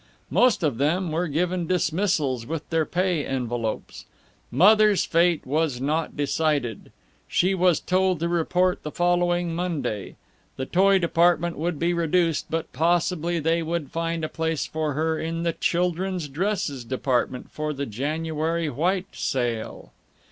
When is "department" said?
10.97-11.55, 16.83-17.51